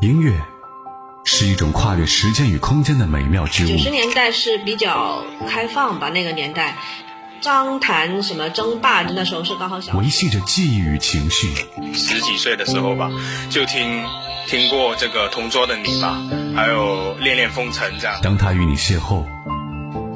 [0.00, 0.38] 音乐
[1.24, 3.68] 是一种跨越时间与空间的美妙之物。
[3.68, 6.76] 九十年代是比较开放吧，那个年代，
[7.40, 9.96] 张谈什么争霸，那时候是刚好小。
[9.96, 11.48] 维系着记忆与情绪。
[11.94, 13.10] 十几岁的时候吧，
[13.48, 14.04] 就听
[14.46, 16.20] 听过这个《同桌的你》吧，
[16.54, 18.18] 还有《恋恋风尘》这样。
[18.22, 19.24] 当他与你邂逅，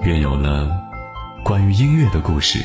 [0.03, 0.69] 便有了
[1.43, 2.59] 关于音乐的故事。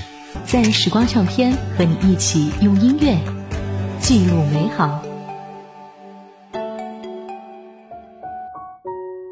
[0.44, 3.18] 在时光唱片和你一起用音乐
[4.02, 5.02] 记录美好。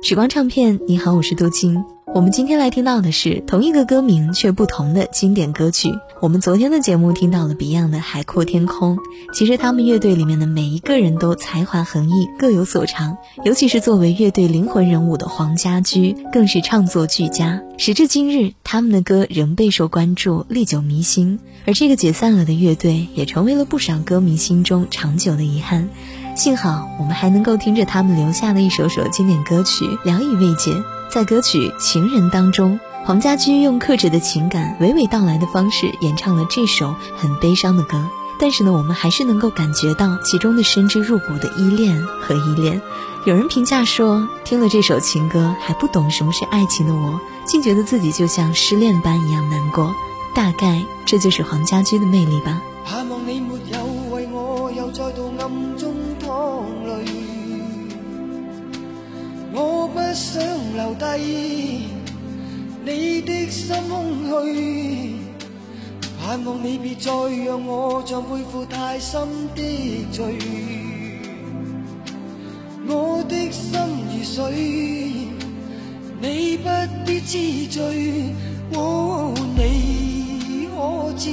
[0.03, 1.81] 时光唱片，你好，我是杜青。
[2.13, 5.93] 我们今天来听到的是同一个歌名却不同的经典歌曲。
[6.19, 8.97] 我们昨天的节目听到了 Beyond 的《海阔天空》，
[9.33, 13.15] 其实他们乐队里面的每一个人都才华横溢，各有所长。
[13.45, 17.61] 尤其是作为乐队灵魂人物的黄家驹，更是唱作俱佳。
[17.77, 21.39] 时至今日，他们的歌仍备受关注，历久弥新。
[21.65, 25.87] 而这个解散了的乐队，也成为了不少歌迷心中长久的遗憾。
[26.35, 30.83] 幸好，我们还能够听着他们留下的一首首经典歌曲，聊以慰藉。
[31.07, 38.03] 在歌曲《情人》当中，黄家驹用克制的情感、娓娓道来的方式演唱了这首很悲伤的歌。
[38.39, 42.81] 但是呢，我们还是能够感觉到其中的深之入骨的依恋和依恋。
[43.25, 49.93] 有人评价说，听了这首情歌还不懂什么是爱情的我，竟觉得自己就像失恋般一样难过。
[50.33, 52.59] 大概这就是黄家驹的魅力吧。
[52.85, 55.92] 盼望你没有为我又再度暗中
[59.53, 60.41] 我不想
[60.75, 61.87] 留低
[62.83, 65.15] 你的心空虚。
[66.19, 67.11] 盼望你别再
[67.45, 70.39] 让我像背负太深的罪，
[72.87, 73.79] 我的心
[74.09, 74.51] 如水，
[76.19, 76.69] 你不
[77.05, 78.33] 必知罪。
[78.73, 81.29] 哦，你可知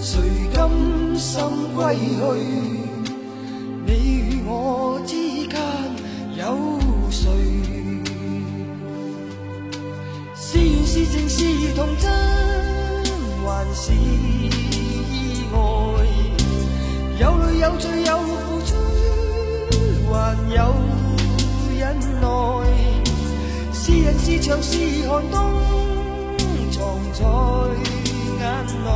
[0.00, 0.20] 谁
[0.54, 0.70] 甘
[1.16, 1.42] 心
[1.74, 2.87] 归去？
[17.68, 18.72] 有泪有罪有付出，
[20.10, 20.74] 还有
[21.76, 22.26] 忍耐。
[23.74, 25.38] 是人是墙是寒冬。
[26.70, 27.20] 藏在
[28.40, 28.42] 眼
[28.84, 28.88] 内，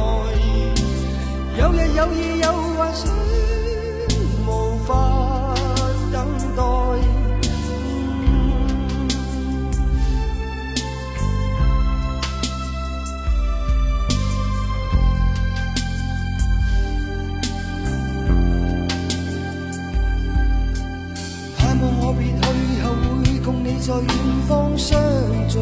[1.58, 2.46] 有日有夜有
[2.76, 3.10] 幻想，
[23.84, 24.06] 在远
[24.46, 24.96] 方相
[25.48, 25.58] 聚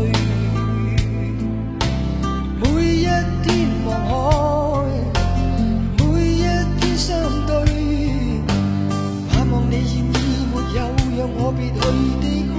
[2.61, 4.13] 每一天望海
[5.97, 6.05] 每
[6.35, 7.17] 一天相
[7.47, 7.55] 对
[9.31, 10.85] 盼望你现已没有
[11.17, 11.81] 让我别去
[12.21, 12.50] 的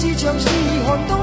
[0.00, 0.48] 是场是
[0.86, 1.19] 寒冬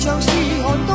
[0.00, 0.30] 像是
[0.86, 0.89] 看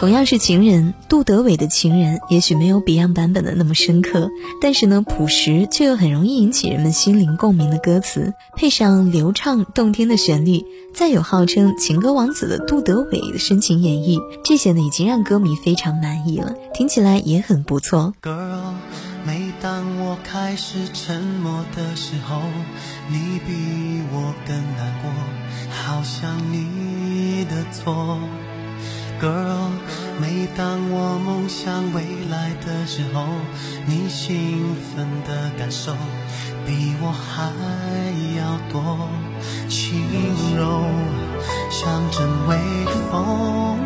[0.00, 10.64] 同样是情人，杜德伟的情人也许没有 Beyond 版本的那么深刻，但是呢，朴实却又很容易引起人们心灵共鸣的歌词，配上流畅动听的旋律，
[10.94, 18.14] 再有号称情歌王子的杜德伟的深情演绎，这些呢已经让歌迷非常满意了，听起来也很不错。
[18.22, 18.72] Girl，
[19.26, 22.40] 每当我开始沉默的时候，
[23.10, 23.52] 你比
[24.10, 25.10] 我更难过，
[25.68, 28.18] 好像你的错。
[29.20, 29.68] Girl，
[30.18, 33.22] 每当我梦想未来的时候，
[33.84, 35.92] 你兴奋的感受
[36.64, 37.52] 比我还
[38.38, 39.10] 要多。
[39.68, 40.08] 轻
[40.56, 40.80] 柔
[41.70, 42.56] 像阵微
[43.10, 43.78] 风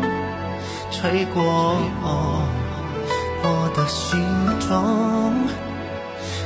[0.89, 1.43] 吹过
[3.43, 4.17] 我的心
[4.61, 4.71] 中，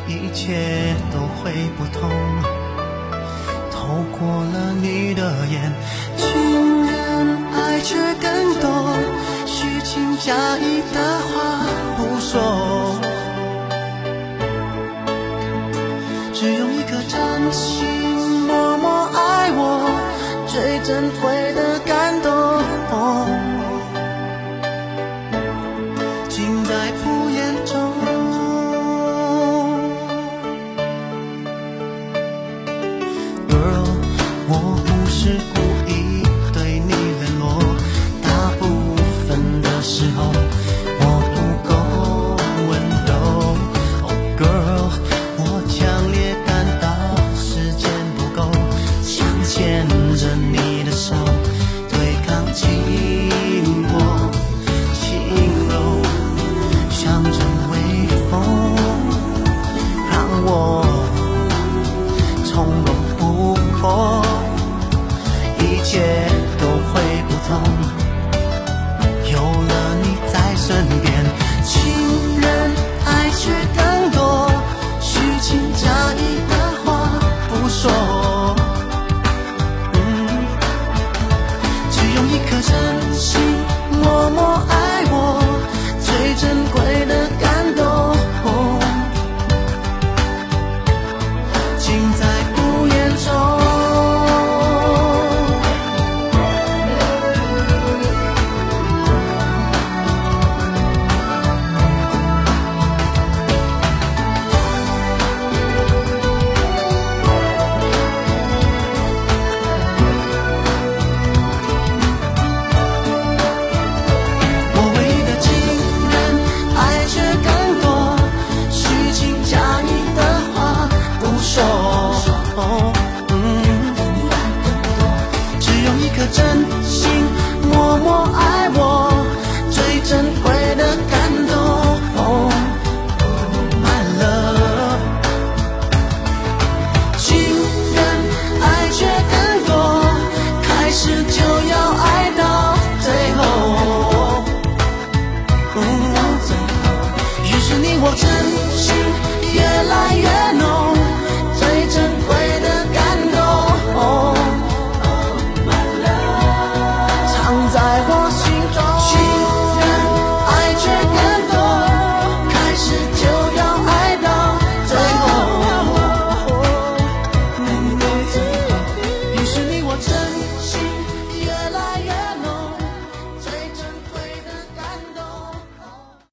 [0.07, 2.09] 一切都会不同。
[3.71, 5.71] 透过了你的眼，
[7.81, 8.69] 却更多，
[9.45, 11.65] 虚情假意的话
[11.97, 12.99] 不说，
[16.33, 17.87] 只用一颗真心
[18.47, 19.89] 默默爱我，
[20.47, 22.29] 最珍贵的感动，
[26.29, 27.18] 尽在不